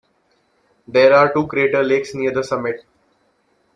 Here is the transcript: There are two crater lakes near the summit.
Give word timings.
There 0.87 1.13
are 1.13 1.31
two 1.31 1.45
crater 1.45 1.83
lakes 1.83 2.15
near 2.15 2.31
the 2.33 2.43
summit. 2.43 2.83